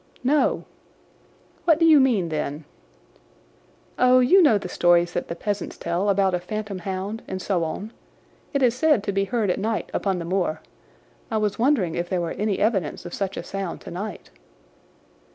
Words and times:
"No." 0.23 0.65
"What 1.65 1.77
do 1.77 1.85
you 1.85 1.99
mean, 1.99 2.29
then?" 2.29 2.65
"Oh, 3.99 4.19
you 4.19 4.41
know 4.41 4.57
the 4.57 4.67
stories 4.67 5.13
that 5.13 5.27
the 5.27 5.35
peasants 5.35 5.77
tell 5.77 6.09
about 6.09 6.33
a 6.33 6.39
phantom 6.39 6.79
hound, 6.79 7.21
and 7.27 7.39
so 7.39 7.63
on. 7.63 7.93
It 8.51 8.63
is 8.63 8.73
said 8.73 9.03
to 9.03 9.11
be 9.11 9.25
heard 9.25 9.51
at 9.51 9.59
night 9.59 9.91
upon 9.93 10.17
the 10.17 10.25
moor. 10.25 10.59
I 11.29 11.37
was 11.37 11.59
wondering 11.59 11.93
if 11.93 12.09
there 12.09 12.19
were 12.19 12.31
any 12.31 12.57
evidence 12.57 13.05
of 13.05 13.13
such 13.13 13.37
a 13.37 13.43
sound 13.43 13.79
tonight." 13.81 14.31